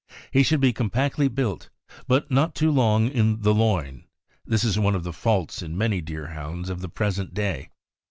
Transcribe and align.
He 0.31 0.41
should 0.41 0.59
be 0.61 0.73
compactly 0.73 1.27
built— 1.27 1.69
not 2.31 2.55
too 2.55 2.71
long 2.71 3.07
in 3.09 3.41
the 3.41 3.53
loin; 3.53 4.05
this 4.43 4.63
is 4.63 4.79
one 4.79 4.95
of 4.95 5.03
the 5.03 5.13
faults 5.13 5.61
in, 5.61 5.77
many 5.77 6.01
Deerhounds 6.01 6.71
of 6.71 6.81
the 6.81 6.89
present 6.89 7.35
day. 7.35 7.69